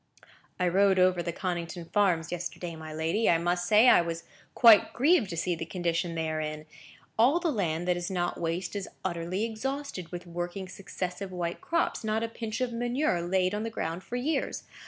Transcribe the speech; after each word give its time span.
"I 0.59 0.67
rode 0.67 0.97
over 0.97 1.21
the 1.21 1.31
Connington 1.31 1.87
farms 1.91 2.31
yesterday, 2.31 2.75
my 2.75 2.91
lady. 2.91 3.29
I 3.29 3.37
must 3.37 3.67
say 3.67 3.87
I 3.87 4.01
was 4.01 4.23
quite 4.55 4.93
grieved 4.93 5.29
to 5.29 5.37
see 5.37 5.53
the 5.53 5.63
condition 5.63 6.15
they 6.15 6.27
are 6.31 6.41
in; 6.41 6.65
all 7.19 7.39
the 7.39 7.51
land 7.51 7.87
that 7.87 7.97
is 7.97 8.09
not 8.09 8.41
waste 8.41 8.75
is 8.75 8.89
utterly 9.05 9.43
exhausted 9.45 10.11
with 10.11 10.25
working 10.25 10.67
successive 10.67 11.31
white 11.31 11.61
crops. 11.61 12.03
Not 12.03 12.23
a 12.23 12.27
pinch 12.27 12.61
of 12.61 12.73
manure 12.73 13.21
laid 13.21 13.53
on 13.53 13.61
the 13.61 13.69
ground 13.69 14.03
for 14.03 14.15
years. 14.15 14.63